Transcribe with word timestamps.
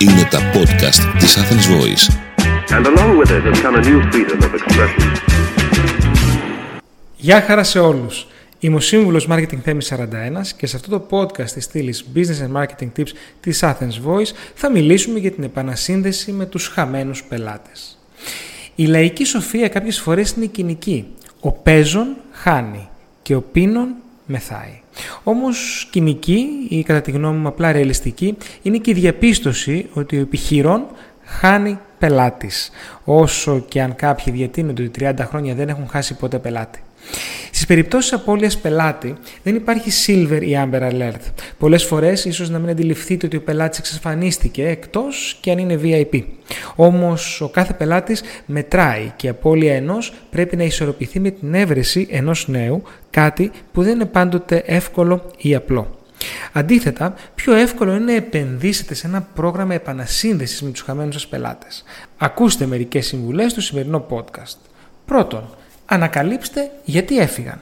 Είναι 0.00 0.28
τα 0.30 0.38
podcast 0.54 1.18
της 1.18 1.38
Athens 1.38 1.66
Voice. 1.74 2.04
And 2.76 2.86
along 2.86 3.18
with 3.18 3.30
it 3.30 3.42
has 3.48 3.60
come 3.62 3.74
a 3.74 3.82
new 3.82 4.00
freedom 4.12 4.38
of 4.42 4.54
expression. 4.54 5.12
Γεια 7.16 7.40
χαρά 7.40 7.64
σε 7.64 7.78
όλους. 7.78 8.26
Είμαι 8.58 8.76
ο 8.76 8.80
Σύμβουλος 8.80 9.28
Marketing 9.30 9.58
Θέμης 9.62 9.86
41 9.86 10.52
και 10.56 10.66
σε 10.66 10.76
αυτό 10.76 10.98
το 10.98 11.06
podcast 11.10 11.50
της 11.50 11.64
στήλης 11.64 12.04
Business 12.14 12.46
and 12.46 12.62
Marketing 12.62 12.88
Tips 12.96 13.08
της 13.40 13.60
Athens 13.62 14.06
Voice 14.06 14.32
θα 14.54 14.70
μιλήσουμε 14.70 15.18
για 15.18 15.30
την 15.30 15.44
επανασύνδεση 15.44 16.32
με 16.32 16.46
τους 16.46 16.66
χαμένους 16.66 17.24
πελάτες. 17.24 17.98
Η 18.74 18.86
λαϊκή 18.86 19.24
σοφία 19.24 19.68
κάποιες 19.68 20.00
φορές 20.00 20.30
είναι 20.30 20.46
κοινική. 20.46 21.06
Ο 21.40 21.52
παίζον 21.52 22.16
χάνει 22.32 22.88
και 23.22 23.34
ο 23.34 23.40
πίνον 23.40 23.94
μεθάει. 24.28 24.80
Όμως 25.22 25.88
κοινική 25.90 26.66
ή 26.68 26.82
κατά 26.82 27.00
τη 27.00 27.10
γνώμη 27.10 27.38
μου 27.38 27.48
απλά 27.48 27.72
ρεαλιστική 27.72 28.36
είναι 28.62 28.78
και 28.78 28.90
η 28.90 28.94
διαπίστωση 28.94 29.88
ότι 29.92 30.16
ο 30.16 30.20
επιχειρών 30.20 30.86
χάνει 31.24 31.78
πελάτης. 31.98 32.70
Όσο 33.04 33.64
και 33.68 33.82
αν 33.82 33.94
κάποιοι 33.94 34.32
διατείνονται 34.32 34.82
ότι 34.82 35.04
30 35.04 35.14
χρόνια 35.18 35.54
δεν 35.54 35.68
έχουν 35.68 35.88
χάσει 35.88 36.14
ποτέ 36.14 36.38
πελάτη. 36.38 36.82
Στις 37.58 37.66
περιπτώσεις 37.66 38.12
απώλειας 38.12 38.58
πελάτη 38.58 39.14
δεν 39.42 39.54
υπάρχει 39.54 39.90
silver 40.06 40.42
ή 40.42 40.52
amber 40.56 40.82
alert. 40.82 41.20
Πολλές 41.58 41.84
φορές 41.84 42.24
ίσως 42.24 42.50
να 42.50 42.58
μην 42.58 42.68
αντιληφθείτε 42.68 43.26
ότι 43.26 43.36
ο 43.36 43.42
πελάτης 43.42 43.78
εξασφανίστηκε 43.78 44.68
εκτός 44.68 45.38
και 45.40 45.50
αν 45.50 45.58
είναι 45.58 45.80
VIP. 45.82 46.22
Όμως 46.74 47.40
ο 47.40 47.48
κάθε 47.48 47.72
πελάτης 47.72 48.22
μετράει 48.46 49.12
και 49.16 49.26
η 49.26 49.30
απώλεια 49.30 49.74
ενός 49.74 50.12
πρέπει 50.30 50.56
να 50.56 50.64
ισορροπηθεί 50.64 51.20
με 51.20 51.30
την 51.30 51.54
έβρεση 51.54 52.08
ενός 52.10 52.48
νέου, 52.48 52.82
κάτι 53.10 53.50
που 53.72 53.82
δεν 53.82 53.94
είναι 53.94 54.04
πάντοτε 54.04 54.62
εύκολο 54.66 55.30
ή 55.38 55.54
απλό. 55.54 55.98
Αντίθετα, 56.52 57.14
πιο 57.34 57.54
εύκολο 57.54 57.94
είναι 57.94 58.04
να 58.04 58.12
επενδύσετε 58.12 58.94
σε 58.94 59.06
ένα 59.06 59.28
πρόγραμμα 59.34 59.74
επανασύνδεσης 59.74 60.62
με 60.62 60.70
τους 60.70 60.80
χαμένους 60.80 61.14
σας 61.14 61.26
πελάτες. 61.26 61.84
Ακούστε 62.18 62.66
μερικές 62.66 63.06
συμβουλές 63.06 63.50
στο 63.50 63.60
σημερινό 63.60 64.06
podcast. 64.10 64.56
Πρώτον, 65.04 65.48
ανακαλύψτε 65.88 66.70
γιατί 66.84 67.18
έφυγαν. 67.18 67.60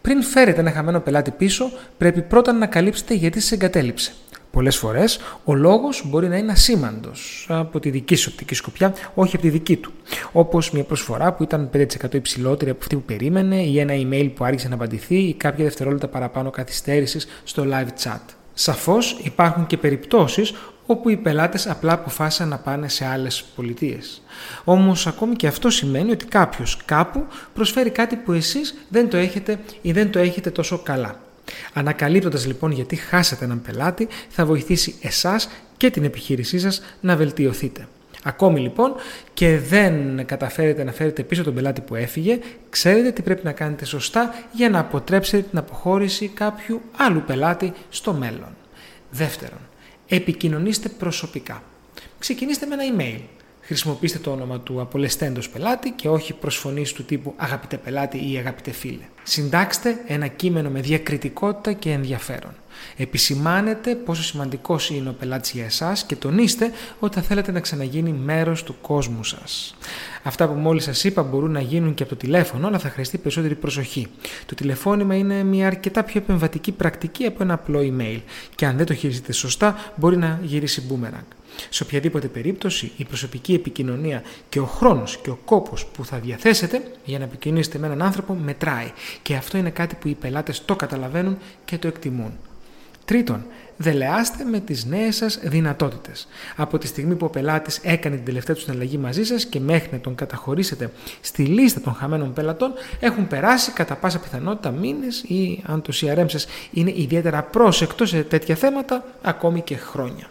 Πριν 0.00 0.22
φέρετε 0.22 0.60
ένα 0.60 0.70
χαμένο 0.70 1.00
πελάτη 1.00 1.30
πίσω, 1.30 1.70
πρέπει 1.98 2.22
πρώτα 2.22 2.50
να 2.50 2.56
ανακαλύψετε 2.56 3.14
γιατί 3.14 3.40
σε 3.40 3.54
εγκατέλειψε. 3.54 4.12
Πολλές 4.50 4.76
φορές 4.76 5.18
ο 5.44 5.54
λόγος 5.54 6.02
μπορεί 6.06 6.28
να 6.28 6.36
είναι 6.36 6.52
ασήμαντος 6.52 7.46
από 7.50 7.80
τη 7.80 7.90
δική 7.90 8.14
σου 8.14 8.28
οπτική 8.32 8.54
σκοπιά, 8.54 8.94
όχι 9.14 9.36
από 9.36 9.44
τη 9.44 9.50
δική 9.50 9.76
του. 9.76 9.92
Όπως 10.32 10.70
μια 10.70 10.82
προσφορά 10.82 11.32
που 11.32 11.42
ήταν 11.42 11.70
5% 11.72 12.14
υψηλότερη 12.14 12.70
από 12.70 12.80
αυτή 12.80 12.94
που 12.96 13.02
περίμενε 13.02 13.62
ή 13.62 13.78
ένα 13.78 13.94
email 13.94 14.30
που 14.34 14.44
άρχισε 14.44 14.68
να 14.68 14.74
απαντηθεί 14.74 15.16
ή 15.16 15.34
κάποια 15.34 15.64
δευτερόλεπτα 15.64 16.08
παραπάνω 16.08 16.50
καθυστέρησης 16.50 17.26
στο 17.44 17.64
live 17.72 18.04
chat. 18.04 18.20
Σαφώς 18.54 19.20
υπάρχουν 19.22 19.66
και 19.66 19.76
περιπτώσεις 19.76 20.54
όπου 20.90 21.08
οι 21.08 21.16
πελάτες 21.16 21.66
απλά 21.66 21.92
αποφάσισαν 21.92 22.48
να 22.48 22.58
πάνε 22.58 22.88
σε 22.88 23.06
άλλες 23.06 23.44
πολιτείες. 23.56 24.22
Όμως 24.64 25.06
ακόμη 25.06 25.36
και 25.36 25.46
αυτό 25.46 25.70
σημαίνει 25.70 26.10
ότι 26.10 26.24
κάποιος 26.24 26.76
κάπου 26.84 27.26
προσφέρει 27.54 27.90
κάτι 27.90 28.16
που 28.16 28.32
εσείς 28.32 28.74
δεν 28.88 29.08
το 29.08 29.16
έχετε 29.16 29.58
ή 29.82 29.92
δεν 29.92 30.10
το 30.10 30.18
έχετε 30.18 30.50
τόσο 30.50 30.78
καλά. 30.78 31.20
Ανακαλύπτοντας 31.72 32.46
λοιπόν 32.46 32.70
γιατί 32.70 32.96
χάσατε 32.96 33.44
έναν 33.44 33.62
πελάτη 33.62 34.08
θα 34.28 34.46
βοηθήσει 34.46 34.94
εσάς 35.02 35.48
και 35.76 35.90
την 35.90 36.04
επιχείρησή 36.04 36.58
σας 36.58 36.82
να 37.00 37.16
βελτιωθείτε. 37.16 37.88
Ακόμη 38.22 38.60
λοιπόν 38.60 38.94
και 39.34 39.58
δεν 39.58 40.26
καταφέρετε 40.26 40.84
να 40.84 40.92
φέρετε 40.92 41.22
πίσω 41.22 41.42
τον 41.42 41.54
πελάτη 41.54 41.80
που 41.80 41.94
έφυγε, 41.94 42.38
ξέρετε 42.70 43.10
τι 43.10 43.22
πρέπει 43.22 43.44
να 43.44 43.52
κάνετε 43.52 43.84
σωστά 43.84 44.34
για 44.52 44.70
να 44.70 44.78
αποτρέψετε 44.78 45.42
την 45.50 45.58
αποχώρηση 45.58 46.28
κάποιου 46.28 46.80
άλλου 46.96 47.22
πελάτη 47.26 47.72
στο 47.88 48.12
μέλλον. 48.12 48.56
Δεύτερον, 49.10 49.58
επικοινωνήστε 50.08 50.88
προσωπικά. 50.88 51.62
Ξεκινήστε 52.18 52.66
με 52.66 52.74
ένα 52.74 52.96
email. 52.96 53.20
Χρησιμοποιήστε 53.68 54.18
το 54.18 54.30
όνομα 54.30 54.60
του 54.60 54.80
απολεσθέντος 54.80 55.48
πελάτη 55.48 55.90
και 55.90 56.08
όχι 56.08 56.32
προσφωνής 56.32 56.92
του 56.92 57.04
τύπου 57.04 57.34
αγαπητέ 57.36 57.76
πελάτη 57.76 58.32
ή 58.32 58.36
αγαπητέ 58.36 58.70
φίλε. 58.70 59.02
Συντάξτε 59.22 59.96
ένα 60.06 60.26
κείμενο 60.26 60.70
με 60.70 60.80
διακριτικότητα 60.80 61.72
και 61.72 61.90
ενδιαφέρον. 61.90 62.54
Επισημάνετε 62.96 63.94
πόσο 63.94 64.22
σημαντικός 64.22 64.90
είναι 64.90 65.08
ο 65.08 65.12
πελάτης 65.12 65.50
για 65.50 65.64
εσάς 65.64 66.04
και 66.04 66.16
τονίστε 66.16 66.72
ότι 66.98 67.14
θα 67.14 67.22
θέλετε 67.22 67.52
να 67.52 67.60
ξαναγίνει 67.60 68.12
μέρος 68.12 68.62
του 68.62 68.76
κόσμου 68.80 69.24
σας. 69.24 69.76
Αυτά 70.22 70.48
που 70.48 70.54
μόλις 70.54 70.84
σας 70.84 71.04
είπα 71.04 71.22
μπορούν 71.22 71.50
να 71.50 71.60
γίνουν 71.60 71.94
και 71.94 72.02
από 72.02 72.12
το 72.12 72.18
τηλέφωνο, 72.18 72.66
αλλά 72.66 72.78
θα 72.78 72.88
χρειαστεί 72.88 73.18
περισσότερη 73.18 73.54
προσοχή. 73.54 74.06
Το 74.46 74.54
τηλεφώνημα 74.54 75.14
είναι 75.14 75.42
μια 75.42 75.66
αρκετά 75.66 76.02
πιο 76.04 76.20
επεμβατική 76.20 76.72
πρακτική 76.72 77.24
από 77.24 77.42
ένα 77.42 77.54
απλό 77.54 77.80
email 77.80 78.20
και 78.54 78.66
αν 78.66 78.76
δεν 78.76 78.86
το 78.86 78.94
χειριστείτε 78.94 79.32
σωστά 79.32 79.92
μπορεί 79.96 80.16
να 80.16 80.40
γυρίσει 80.42 80.82
boomerang. 80.90 81.37
Σε 81.68 81.82
οποιαδήποτε 81.82 82.26
περίπτωση, 82.26 82.92
η 82.96 83.04
προσωπική 83.04 83.54
επικοινωνία 83.54 84.22
και 84.48 84.60
ο 84.60 84.64
χρόνος 84.64 85.18
και 85.22 85.30
ο 85.30 85.38
κόπος 85.44 85.86
που 85.86 86.04
θα 86.04 86.18
διαθέσετε 86.18 86.82
για 87.04 87.18
να 87.18 87.24
επικοινωνήσετε 87.24 87.78
με 87.78 87.86
έναν 87.86 88.02
άνθρωπο 88.02 88.34
μετράει. 88.34 88.92
Και 89.22 89.34
αυτό 89.34 89.58
είναι 89.58 89.70
κάτι 89.70 89.94
που 89.94 90.08
οι 90.08 90.14
πελάτες 90.14 90.64
το 90.64 90.76
καταλαβαίνουν 90.76 91.38
και 91.64 91.78
το 91.78 91.88
εκτιμούν. 91.88 92.32
Τρίτον, 93.04 93.44
δελεάστε 93.76 94.44
με 94.44 94.60
τις 94.60 94.84
νέες 94.84 95.16
σας 95.16 95.38
δυνατότητες. 95.42 96.28
Από 96.56 96.78
τη 96.78 96.86
στιγμή 96.86 97.14
που 97.14 97.26
ο 97.26 97.28
πελάτης 97.28 97.80
έκανε 97.82 98.16
την 98.16 98.24
τελευταία 98.24 98.54
του 98.54 98.60
συναλλαγή 98.60 98.98
μαζί 98.98 99.24
σας 99.24 99.44
και 99.44 99.60
μέχρι 99.60 99.88
να 99.92 99.98
τον 99.98 100.14
καταχωρήσετε 100.14 100.90
στη 101.20 101.44
λίστα 101.44 101.80
των 101.80 101.94
χαμένων 101.94 102.32
πελατών, 102.32 102.72
έχουν 103.00 103.26
περάσει 103.26 103.70
κατά 103.70 103.94
πάσα 103.94 104.18
πιθανότητα 104.18 104.70
μήνες 104.70 105.22
ή 105.22 105.62
αν 105.66 105.82
το 105.82 105.92
CRM 106.00 106.24
σας 106.26 106.46
είναι 106.70 106.92
ιδιαίτερα 106.96 107.42
πρόσεκτο 107.42 108.06
σε 108.06 108.22
τέτοια 108.22 108.54
θέματα, 108.54 109.04
ακόμη 109.22 109.60
και 109.60 109.76
χρόνια. 109.76 110.28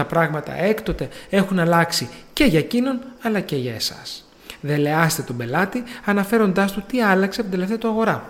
Τα 0.00 0.06
πράγματα 0.06 0.62
έκτοτε 0.62 1.08
έχουν 1.30 1.58
αλλάξει 1.58 2.08
και 2.32 2.44
για 2.44 2.58
εκείνον 2.58 3.00
αλλά 3.22 3.40
και 3.40 3.56
για 3.56 3.74
εσάς. 3.74 4.28
Δελεάστε 4.60 5.22
τον 5.22 5.36
πελάτη 5.36 5.82
αναφέροντάς 6.04 6.72
του 6.72 6.82
τι 6.86 7.02
άλλαξε 7.02 7.40
από 7.40 7.50
την 7.50 7.58
τελευταία 7.58 7.78
του 7.78 7.88
αγορά. 7.88 8.28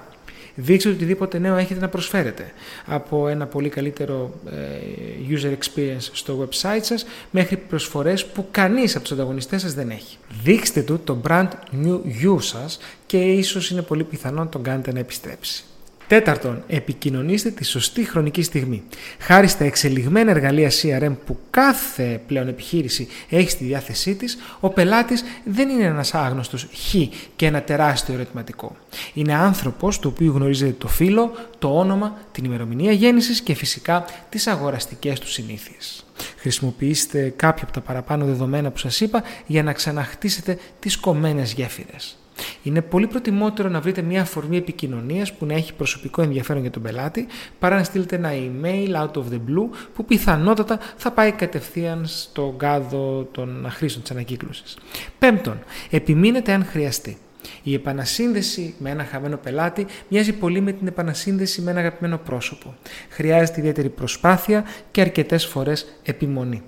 Δείξτε 0.55 0.91
οτιδήποτε 0.91 1.39
νέο 1.39 1.57
έχετε 1.57 1.81
να 1.81 1.89
προσφέρετε. 1.89 2.53
Από 2.87 3.29
ένα 3.29 3.47
πολύ 3.47 3.69
καλύτερο 3.69 4.41
ε, 4.51 5.37
user 5.37 5.51
experience 5.51 6.09
στο 6.13 6.49
website 6.49 6.83
σας 6.83 7.07
μέχρι 7.31 7.57
προσφορές 7.57 8.27
που 8.27 8.47
κανείς 8.51 8.95
από 8.95 9.05
τους 9.05 9.13
ανταγωνιστές 9.13 9.61
σας 9.61 9.75
δεν 9.75 9.91
έχει. 9.91 10.17
Δείξτε 10.43 10.83
του 10.83 11.01
το 11.05 11.21
brand 11.29 11.49
new 11.85 12.01
you 12.23 12.37
σας 12.41 12.79
και 13.07 13.19
ίσως 13.19 13.71
είναι 13.71 13.83
πολύ 13.83 14.05
πιθανό 14.05 14.43
να 14.43 14.49
τον 14.49 14.63
κάνετε 14.63 14.93
να 14.93 14.99
επιστρέψει. 14.99 15.65
Τέταρτον, 16.10 16.62
επικοινωνήστε 16.66 17.50
τη 17.50 17.65
σωστή 17.65 18.04
χρονική 18.04 18.43
στιγμή. 18.43 18.82
Χάρη 19.19 19.47
στα 19.47 19.65
εξελιγμένα 19.65 20.31
εργαλεία 20.31 20.71
CRM 20.71 21.12
που 21.26 21.38
κάθε 21.50 22.21
πλέον 22.26 22.48
επιχείρηση 22.48 23.09
έχει 23.28 23.50
στη 23.50 23.65
διάθεσή 23.65 24.15
της, 24.15 24.38
ο 24.60 24.69
πελάτης 24.69 25.25
δεν 25.44 25.69
είναι 25.69 25.84
ένας 25.84 26.15
άγνωστος 26.15 26.69
χ 26.72 26.94
και 27.37 27.47
ένα 27.47 27.62
τεράστιο 27.62 28.15
ερωτηματικό. 28.15 28.76
Είναι 29.15 29.34
άνθρωπος 29.34 29.98
του 29.98 30.10
οποίου 30.15 30.32
γνωρίζετε 30.32 30.75
το 30.78 30.88
φύλλο, 30.88 31.32
το 31.59 31.78
όνομα, 31.78 32.19
την 32.32 32.44
ημερομηνία 32.44 32.92
γέννησης 32.92 33.41
και 33.41 33.54
φυσικά 33.54 34.04
τις 34.28 34.47
αγοραστικές 34.47 35.21
του 35.21 35.28
συνήθειες. 35.28 36.04
Χρησιμοποιήστε 36.37 37.32
κάποια 37.37 37.65
από 37.65 37.72
τα 37.72 37.81
παραπάνω 37.81 38.25
δεδομένα 38.25 38.71
που 38.71 38.78
σας 38.78 39.00
είπα 39.00 39.22
για 39.47 39.62
να 39.62 39.72
ξαναχτίσετε 39.72 40.59
τις 40.78 40.97
κομμένες 40.97 41.53
γέφυρες. 41.53 42.20
Είναι 42.62 42.83
πολύ 42.83 43.06
προτιμότερο 43.06 43.69
να 43.69 43.81
βρείτε 43.81 44.03
μια 44.03 44.21
αφορμή 44.21 44.56
επικοινωνίας 44.56 45.33
που 45.33 45.47
να 45.47 45.55
έχει 45.55 45.75
προσωπικό 45.75 46.23
ενδιαφέρον 46.23 46.62
για 46.62 46.71
τον 46.71 46.83
πελάτη 46.83 47.27
παρά 47.59 47.77
να 47.77 47.84
στείλετε 47.84 48.17
ένα 48.17 48.31
email 48.33 48.95
out 48.95 49.12
of 49.12 49.25
the 49.33 49.37
blue 49.37 49.69
που 49.95 50.05
πιθανότατα 50.05 50.78
θα 50.97 51.11
πάει 51.11 51.33
κατευθείαν 51.33 52.06
στον 52.06 52.56
κάδο 52.56 53.28
των 53.33 53.67
χρήσεων 53.71 54.03
της 54.03 54.11
ανακύκλωσης. 54.11 54.77
Πέμπτον, 55.19 55.59
επιμείνετε 55.91 56.53
αν 56.53 56.65
χρειαστεί. 56.65 57.19
Η 57.62 57.75
επανασύνδεση 57.75 58.75
με 58.78 58.91
ένα 58.91 59.05
χαμένο 59.05 59.37
πελάτη 59.37 59.87
μοιάζει 60.09 60.33
πολύ 60.33 60.61
με 60.61 60.72
την 60.72 60.87
επανασύνδεση 60.87 61.61
με 61.61 61.71
ένα 61.71 61.81
αγαπημένο 61.81 62.19
πρόσωπο. 62.19 62.75
Χρειάζεται 63.09 63.60
ιδιαίτερη 63.60 63.89
προσπάθεια 63.89 64.65
και 64.91 65.01
αρκετές 65.01 65.47
φορές 65.47 65.87
επιμονή. 66.03 66.63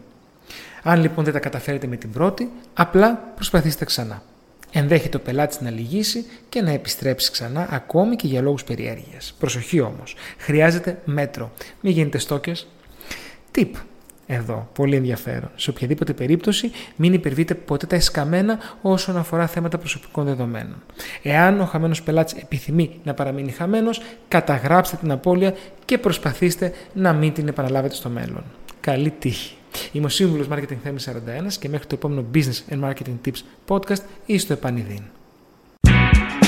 Αν 0.83 1.01
λοιπόν 1.01 1.25
δεν 1.25 1.33
τα 1.33 1.39
καταφέρετε 1.39 1.87
με 1.87 1.97
την 1.97 2.11
πρώτη, 2.11 2.51
απλά 2.75 3.33
προσπαθήστε 3.35 3.85
ξανά. 3.85 4.23
Ενδέχεται 4.73 5.17
ο 5.17 5.21
πελάτης 5.21 5.61
να 5.61 5.71
λυγίσει 5.71 6.25
και 6.49 6.63
να 6.63 6.71
επιστρέψει 6.71 7.31
ξανά, 7.31 7.69
ακόμη 7.71 8.17
και 8.17 8.27
για 8.27 8.43
λόγους 8.43 8.65
περιέργειας. 8.65 9.35
Προσοχή 9.39 9.81
όμως. 9.81 10.15
Χρειάζεται 10.39 10.99
μέτρο. 11.05 11.53
Μην 11.81 11.93
γίνετε 11.93 12.19
στόκες. 12.19 12.69
Tip. 13.55 13.71
Εδώ, 14.27 14.69
πολύ 14.73 14.97
ενδιαφέρον. 14.97 15.51
Σε 15.57 15.71
οποιαδήποτε 15.71 16.13
περίπτωση, 16.13 16.71
μην 16.97 17.13
υπερβείτε 17.13 17.55
ποτέ 17.55 17.87
τα 17.87 17.97
εσκαμμένα 17.97 18.59
όσον 18.83 19.17
αφορά 19.17 19.47
θέματα 19.47 19.79
προσωπικών 19.79 20.25
δεδομένων. 20.25 20.83
Εάν 21.23 21.61
ο 21.61 21.65
χαμένος 21.65 22.03
πελάτης 22.03 22.43
επιθυμεί 22.43 23.01
να 23.05 23.15
παραμείνει 23.15 23.51
χαμένος, 23.51 24.03
καταγράψτε 24.29 24.97
την 24.97 25.11
απώλεια 25.11 25.55
και 25.85 25.99
προσπαθήστε 25.99 26.73
να 26.93 27.13
μην 27.13 27.33
την 27.33 27.49
επαναλάβετε 27.49 27.95
στο 27.95 28.09
μέλλον. 28.09 28.45
Καλή 28.81 29.11
τύχη! 29.11 29.57
Είμαι 29.93 30.07
ο 30.07 30.09
σύμβουλος 30.09 30.47
Marketing 30.51 30.77
Θέμη 30.83 30.99
41 31.05 31.53
και 31.59 31.69
μέχρι 31.69 31.87
το 31.87 31.95
επόμενο 31.95 32.25
Business 32.35 32.75
and 32.75 32.91
Marketing 32.91 33.29
Tips 33.29 33.43
podcast 33.69 34.03
ή 34.27 34.39
στο 34.39 34.53
επανειδήν. 34.53 35.03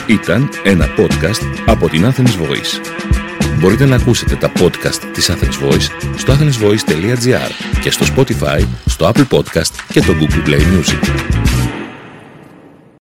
Ήταν 0.08 0.48
ένα 0.64 0.86
podcast 0.96 1.62
από 1.66 1.88
την 1.88 2.04
Athens 2.04 2.42
Voice. 2.42 2.80
Μπορείτε 3.58 3.84
να 3.84 3.96
ακούσετε 3.96 4.36
τα 4.36 4.52
podcast 4.56 5.00
της 5.12 5.30
Athens 5.30 5.68
Voice 5.68 5.88
στο 6.16 6.32
athensvoice.gr 6.32 7.50
και 7.80 7.90
στο 7.90 8.06
Spotify, 8.16 8.64
στο 8.86 9.10
Apple 9.14 9.26
Podcast 9.28 9.72
και 9.88 10.00
το 10.00 10.12
Google 10.20 10.48
Play 10.48 10.60
Music. 10.60 11.53